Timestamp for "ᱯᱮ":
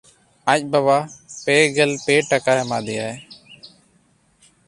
2.05-2.15